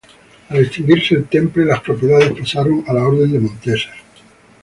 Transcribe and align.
Al 0.49 0.57
extinguirse 0.61 1.13
el 1.13 1.25
Temple, 1.27 1.63
las 1.63 1.81
propiedades 1.81 2.31
pasaron 2.31 2.83
a 2.87 2.93
la 2.93 3.03
Orden 3.07 3.31
de 3.33 3.39
Montesa. 3.39 3.91